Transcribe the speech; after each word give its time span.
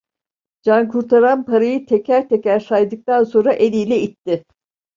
Cankurtaran 0.63 1.45
parayı 1.45 1.85
teker 1.85 2.29
teker 2.29 2.59
saydıktan 2.59 3.23
sonra 3.23 3.53
eliyle 3.53 3.99
itti. 4.01 4.45